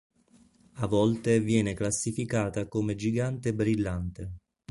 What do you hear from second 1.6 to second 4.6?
classificata come gigante brillante.